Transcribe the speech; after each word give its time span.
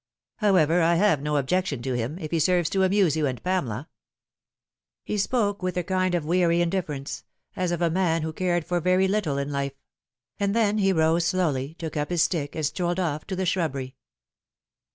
"However, 0.37 0.81
I 0.81 0.95
have 0.95 1.21
no 1.21 1.37
objection 1.37 1.83
to 1.83 1.93
him, 1.93 2.17
if 2.17 2.31
he 2.31 2.39
serve 2.39 2.71
to 2.71 2.81
amuse 2.81 3.15
you 3.15 3.27
and 3.27 3.39
Pamela." 3.43 3.87
He 5.03 5.15
spoke 5.15 5.61
with 5.61 5.77
a 5.77 5.83
kind 5.83 6.15
of 6.15 6.25
weary 6.25 6.59
indifference, 6.59 7.23
as 7.55 7.71
of 7.71 7.83
a 7.83 7.91
man 7.91 8.23
who 8.23 8.33
cared 8.33 8.65
for 8.65 8.79
very 8.79 9.07
little 9.07 9.37
in 9.37 9.51
life; 9.51 9.73
and 10.39 10.55
then 10.55 10.79
he 10.79 10.91
rose 10.91 11.25
slowly, 11.25 11.75
took 11.75 11.95
up 11.97 12.09
his 12.09 12.23
stick, 12.23 12.55
and 12.55 12.65
strolled 12.65 12.99
off 12.99 13.27
to 13.27 13.35
the 13.35 13.45
shrubbery. 13.45 13.95